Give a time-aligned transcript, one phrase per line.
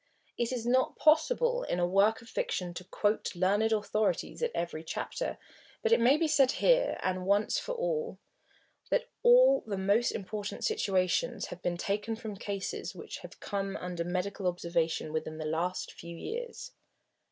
[0.35, 4.83] It is not possible, in a work of fiction, to quote learned authorities at every
[4.83, 5.37] chapter,
[5.83, 8.17] but it may be said here, and once for all,
[8.89, 14.03] that all the most important situations have been taken from cases which have come under
[14.03, 16.71] medical observation within the last few years.